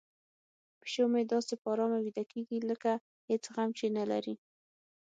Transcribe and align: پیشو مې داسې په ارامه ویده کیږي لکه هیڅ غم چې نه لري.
پیشو 0.81 1.05
مې 1.13 1.21
داسې 1.33 1.53
په 1.61 1.67
ارامه 1.73 1.99
ویده 2.05 2.23
کیږي 2.31 2.57
لکه 2.69 2.91
هیڅ 3.29 3.43
غم 3.55 3.69
چې 3.79 3.85
نه 3.97 4.03
لري. 4.11 4.35